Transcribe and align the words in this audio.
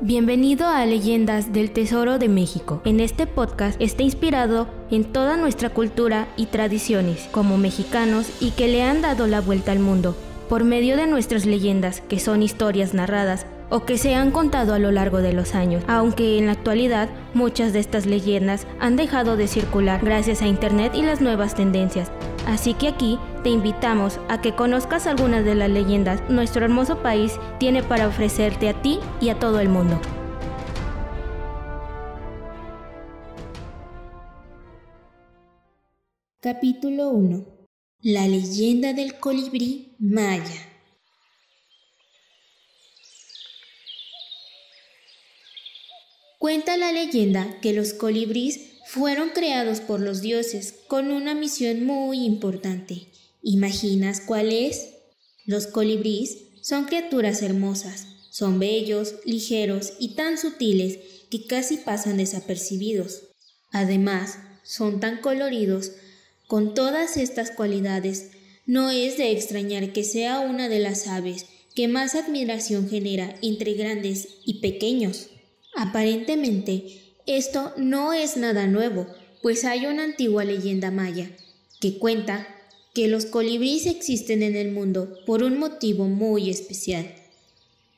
Bienvenido 0.00 0.68
a 0.68 0.86
Leyendas 0.86 1.52
del 1.52 1.72
Tesoro 1.72 2.20
de 2.20 2.28
México. 2.28 2.80
En 2.84 3.00
este 3.00 3.26
podcast 3.26 3.80
está 3.80 4.04
inspirado 4.04 4.68
en 4.92 5.02
toda 5.02 5.36
nuestra 5.36 5.70
cultura 5.70 6.28
y 6.36 6.46
tradiciones 6.46 7.28
como 7.32 7.58
mexicanos 7.58 8.30
y 8.40 8.52
que 8.52 8.68
le 8.68 8.84
han 8.84 9.02
dado 9.02 9.26
la 9.26 9.40
vuelta 9.40 9.72
al 9.72 9.80
mundo 9.80 10.16
por 10.48 10.62
medio 10.62 10.96
de 10.96 11.08
nuestras 11.08 11.46
leyendas, 11.46 12.00
que 12.00 12.20
son 12.20 12.44
historias 12.44 12.94
narradas 12.94 13.44
o 13.70 13.84
que 13.84 13.98
se 13.98 14.14
han 14.14 14.30
contado 14.30 14.72
a 14.72 14.78
lo 14.78 14.92
largo 14.92 15.18
de 15.18 15.32
los 15.32 15.56
años, 15.56 15.82
aunque 15.88 16.38
en 16.38 16.46
la 16.46 16.52
actualidad 16.52 17.08
muchas 17.34 17.72
de 17.72 17.80
estas 17.80 18.06
leyendas 18.06 18.68
han 18.78 18.94
dejado 18.94 19.36
de 19.36 19.48
circular 19.48 20.00
gracias 20.04 20.42
a 20.42 20.46
Internet 20.46 20.92
y 20.94 21.02
las 21.02 21.20
nuevas 21.20 21.56
tendencias. 21.56 22.12
Así 22.48 22.72
que 22.72 22.88
aquí 22.88 23.18
te 23.42 23.50
invitamos 23.50 24.18
a 24.30 24.40
que 24.40 24.56
conozcas 24.56 25.06
algunas 25.06 25.44
de 25.44 25.54
las 25.54 25.68
leyendas 25.68 26.22
nuestro 26.30 26.64
hermoso 26.64 27.02
país 27.02 27.34
tiene 27.60 27.82
para 27.82 28.08
ofrecerte 28.08 28.70
a 28.70 28.80
ti 28.80 29.00
y 29.20 29.28
a 29.28 29.38
todo 29.38 29.60
el 29.60 29.68
mundo. 29.68 30.00
Capítulo 36.40 37.10
1 37.10 37.44
La 38.00 38.26
leyenda 38.26 38.94
del 38.94 39.18
colibrí 39.18 39.94
maya 39.98 40.66
Cuenta 46.38 46.78
la 46.78 46.92
leyenda 46.92 47.60
que 47.60 47.74
los 47.74 47.92
colibríes 47.92 48.77
fueron 48.88 49.28
creados 49.34 49.80
por 49.80 50.00
los 50.00 50.22
dioses 50.22 50.74
con 50.86 51.10
una 51.10 51.34
misión 51.34 51.84
muy 51.84 52.24
importante. 52.24 53.08
¿Imaginas 53.42 54.22
cuál 54.22 54.50
es? 54.50 54.94
Los 55.44 55.66
colibríes 55.66 56.38
son 56.62 56.86
criaturas 56.86 57.42
hermosas, 57.42 58.06
son 58.30 58.58
bellos, 58.58 59.16
ligeros 59.26 59.92
y 59.98 60.14
tan 60.14 60.38
sutiles 60.38 61.00
que 61.28 61.46
casi 61.46 61.76
pasan 61.76 62.16
desapercibidos. 62.16 63.24
Además, 63.72 64.38
son 64.62 65.00
tan 65.00 65.20
coloridos. 65.20 65.92
Con 66.46 66.72
todas 66.72 67.18
estas 67.18 67.50
cualidades, 67.50 68.30
no 68.64 68.90
es 68.90 69.18
de 69.18 69.32
extrañar 69.32 69.92
que 69.92 70.02
sea 70.02 70.40
una 70.40 70.70
de 70.70 70.78
las 70.78 71.08
aves 71.08 71.44
que 71.74 71.88
más 71.88 72.14
admiración 72.14 72.88
genera 72.88 73.36
entre 73.42 73.74
grandes 73.74 74.28
y 74.46 74.60
pequeños. 74.60 75.28
Aparentemente, 75.76 77.07
esto 77.36 77.72
no 77.76 78.12
es 78.12 78.36
nada 78.36 78.66
nuevo, 78.66 79.06
pues 79.42 79.64
hay 79.64 79.86
una 79.86 80.04
antigua 80.04 80.44
leyenda 80.44 80.90
maya 80.90 81.30
que 81.80 81.98
cuenta 81.98 82.48
que 82.94 83.06
los 83.06 83.26
colibríes 83.26 83.86
existen 83.86 84.42
en 84.42 84.56
el 84.56 84.72
mundo 84.72 85.18
por 85.26 85.42
un 85.42 85.58
motivo 85.58 86.06
muy 86.06 86.50
especial 86.50 87.14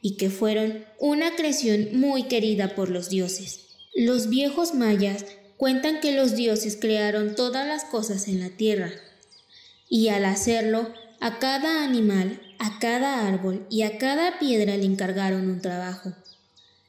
y 0.02 0.16
que 0.16 0.30
fueron 0.30 0.84
una 0.98 1.34
creación 1.36 1.88
muy 1.92 2.24
querida 2.24 2.74
por 2.74 2.90
los 2.90 3.08
dioses. 3.08 3.60
Los 3.94 4.28
viejos 4.28 4.74
mayas 4.74 5.24
cuentan 5.56 6.00
que 6.00 6.12
los 6.12 6.34
dioses 6.34 6.76
crearon 6.80 7.34
todas 7.34 7.66
las 7.66 7.84
cosas 7.84 8.28
en 8.28 8.40
la 8.40 8.50
tierra 8.50 8.90
y 9.88 10.08
al 10.08 10.24
hacerlo 10.24 10.92
a 11.20 11.38
cada 11.38 11.84
animal, 11.84 12.40
a 12.58 12.78
cada 12.78 13.26
árbol 13.28 13.66
y 13.68 13.82
a 13.82 13.98
cada 13.98 14.38
piedra 14.38 14.76
le 14.76 14.84
encargaron 14.84 15.50
un 15.50 15.60
trabajo. 15.60 16.12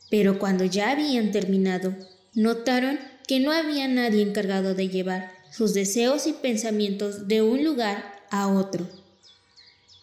Pero 0.10 0.40
cuando 0.40 0.66
ya 0.66 0.92
habían 0.92 1.32
terminado, 1.32 1.96
notaron 2.34 3.00
que 3.28 3.40
no 3.40 3.52
había 3.52 3.88
nadie 3.88 4.22
encargado 4.22 4.74
de 4.74 4.90
llevar 4.90 5.32
sus 5.52 5.74
deseos 5.74 6.28
y 6.28 6.34
pensamientos 6.34 7.28
de 7.28 7.42
un 7.42 7.64
lugar 7.64 8.24
a 8.30 8.48
otro. 8.48 8.88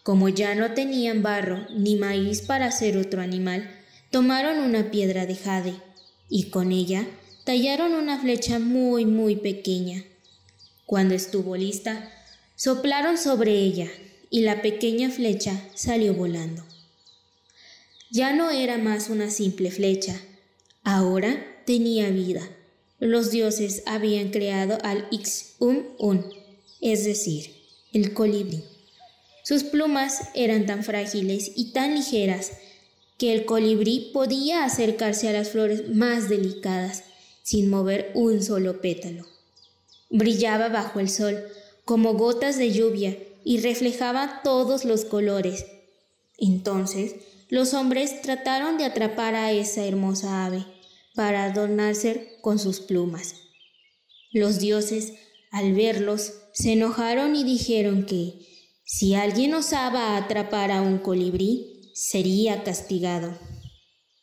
Como 0.03 0.29
ya 0.29 0.55
no 0.55 0.73
tenían 0.73 1.21
barro 1.21 1.67
ni 1.75 1.95
maíz 1.95 2.41
para 2.41 2.67
hacer 2.67 2.97
otro 2.97 3.21
animal, 3.21 3.69
tomaron 4.11 4.59
una 4.59 4.91
piedra 4.91 5.25
de 5.25 5.35
jade 5.35 5.75
y 6.29 6.49
con 6.49 6.71
ella 6.71 7.05
tallaron 7.43 7.93
una 7.93 8.19
flecha 8.19 8.59
muy 8.59 9.05
muy 9.05 9.35
pequeña. 9.35 10.03
Cuando 10.85 11.13
estuvo 11.15 11.55
lista, 11.55 12.11
soplaron 12.55 13.17
sobre 13.17 13.53
ella 13.53 13.87
y 14.29 14.41
la 14.41 14.61
pequeña 14.61 15.09
flecha 15.09 15.59
salió 15.75 16.13
volando. 16.13 16.63
Ya 18.11 18.33
no 18.33 18.49
era 18.49 18.77
más 18.77 19.09
una 19.09 19.29
simple 19.29 19.69
flecha, 19.69 20.19
ahora 20.83 21.48
tenía 21.69 22.09
vida. 22.09 22.41
Los 22.97 23.29
dioses 23.29 23.83
habían 23.85 24.31
creado 24.31 24.79
al 24.81 25.07
Ix-Um-Un, 25.11 26.25
es 26.81 27.05
decir, 27.05 27.51
el 27.93 28.15
colibrí. 28.15 28.63
Sus 29.43 29.63
plumas 29.63 30.29
eran 30.33 30.65
tan 30.65 30.83
frágiles 30.83 31.51
y 31.55 31.71
tan 31.71 31.93
ligeras 31.93 32.53
que 33.19 33.33
el 33.33 33.45
colibrí 33.45 34.09
podía 34.15 34.65
acercarse 34.65 35.29
a 35.29 35.31
las 35.31 35.49
flores 35.49 35.89
más 35.89 36.27
delicadas 36.27 37.03
sin 37.43 37.69
mover 37.69 38.09
un 38.15 38.41
solo 38.41 38.81
pétalo. 38.81 39.27
Brillaba 40.09 40.69
bajo 40.69 40.99
el 40.99 41.07
sol 41.07 41.37
como 41.85 42.15
gotas 42.15 42.57
de 42.57 42.71
lluvia 42.71 43.15
y 43.43 43.59
reflejaba 43.59 44.41
todos 44.43 44.85
los 44.85 45.05
colores. 45.05 45.67
Entonces 46.39 47.13
los 47.49 47.75
hombres 47.75 48.23
trataron 48.23 48.79
de 48.79 48.85
atrapar 48.85 49.35
a 49.35 49.51
esa 49.51 49.85
hermosa 49.85 50.47
ave 50.47 50.65
para 51.15 51.45
adornarse 51.45 52.37
con 52.41 52.59
sus 52.59 52.79
plumas. 52.79 53.35
Los 54.31 54.59
dioses, 54.59 55.13
al 55.51 55.73
verlos, 55.73 56.33
se 56.53 56.73
enojaron 56.73 57.35
y 57.35 57.43
dijeron 57.43 58.05
que, 58.05 58.45
si 58.85 59.13
alguien 59.15 59.53
osaba 59.53 60.17
atrapar 60.17 60.71
a 60.71 60.81
un 60.81 60.97
colibrí, 60.99 61.91
sería 61.93 62.63
castigado. 62.63 63.37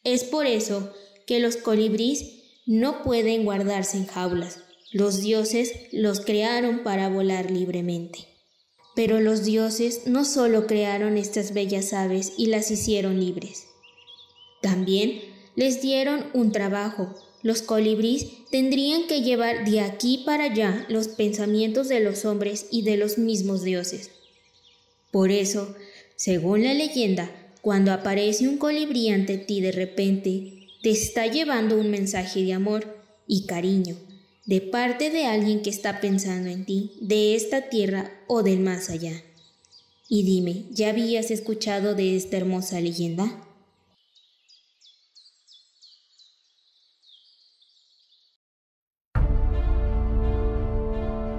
Es 0.04 0.24
por 0.24 0.47
eso 0.47 0.92
que 1.26 1.41
los 1.41 1.56
colibríes 1.56 2.24
no 2.66 3.03
pueden 3.03 3.44
guardarse 3.44 3.97
en 3.97 4.06
jaulas. 4.06 4.60
Los 4.92 5.20
dioses 5.20 5.72
los 5.92 6.20
crearon 6.20 6.82
para 6.84 7.08
volar 7.08 7.50
libremente. 7.50 8.26
Pero 8.94 9.20
los 9.20 9.44
dioses 9.44 10.06
no 10.06 10.24
solo 10.24 10.66
crearon 10.66 11.18
estas 11.18 11.53
bellas 11.53 11.92
aves 11.92 12.32
y 12.38 12.47
las 12.47 12.70
hicieron 12.70 13.20
libres, 13.20 13.66
también 14.62 15.35
les 15.56 15.83
dieron 15.83 16.27
un 16.34 16.53
trabajo. 16.53 17.15
Los 17.43 17.62
colibríes 17.62 18.27
tendrían 18.50 19.06
que 19.06 19.22
llevar 19.22 19.69
de 19.69 19.81
aquí 19.81 20.22
para 20.25 20.44
allá 20.44 20.87
los 20.89 21.09
pensamientos 21.09 21.89
de 21.89 22.00
los 22.00 22.25
hombres 22.25 22.67
y 22.71 22.83
de 22.83 22.97
los 22.97 23.19
mismos 23.19 23.62
dioses. 23.62 24.11
Por 25.11 25.31
eso, 25.31 25.75
según 26.15 26.65
la 26.65 26.75
leyenda, 26.75 27.31
cuando 27.62 27.93
aparece 27.93 28.47
un 28.47 28.59
colibrí 28.59 29.09
ante 29.09 29.39
ti 29.39 29.61
de 29.61 29.72
repente, 29.72 30.69
te 30.83 30.91
está 30.91 31.27
llevando 31.27 31.78
un 31.78 31.91
mensaje 31.91 32.43
de 32.43 32.53
amor 32.53 32.97
y 33.27 33.47
cariño, 33.47 33.97
de 34.45 34.61
parte 34.61 35.11
de 35.11 35.25
alguien 35.25 35.62
que 35.62 35.71
está 35.71 36.00
pensando 36.00 36.49
en 36.49 36.65
ti, 36.65 36.93
de 37.00 37.34
esta 37.34 37.69
tierra 37.71 38.12
o 38.28 38.43
del 38.43 38.61
más 38.61 38.91
allá. 38.91 39.22
Y 40.09 40.22
dime, 40.22 40.66
¿ya 40.71 40.91
habías 40.91 41.31
escuchado 41.31 41.95
de 41.95 42.15
esta 42.15 42.37
hermosa 42.37 42.81
leyenda? 42.81 43.46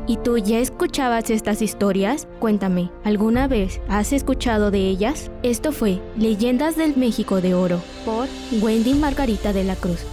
¿Y 0.09 0.15
tú 0.15 0.37
ya 0.37 0.59
escuchabas 0.59 1.29
estas 1.29 1.61
historias? 1.61 2.29
Cuéntame, 2.39 2.89
¿alguna 3.03 3.49
vez 3.49 3.81
has 3.89 4.13
escuchado 4.13 4.71
de 4.71 4.87
ellas? 4.87 5.29
Esto 5.43 5.73
fue 5.73 5.99
Leyendas 6.17 6.77
del 6.77 6.95
México 6.95 7.41
de 7.41 7.53
Oro 7.53 7.81
por 8.05 8.29
Wendy 8.61 8.93
Margarita 8.93 9.51
de 9.51 9.65
la 9.65 9.75
Cruz. 9.75 10.05